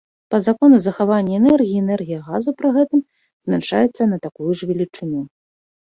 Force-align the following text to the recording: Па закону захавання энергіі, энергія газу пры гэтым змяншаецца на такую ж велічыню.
Па 0.33 0.37
закону 0.45 0.75
захавання 0.85 1.33
энергіі, 1.41 1.81
энергія 1.83 2.19
газу 2.29 2.49
пры 2.61 2.69
гэтым 2.77 3.03
змяншаецца 3.45 4.01
на 4.15 4.19
такую 4.25 4.51
ж 4.59 4.71
велічыню. 4.71 5.21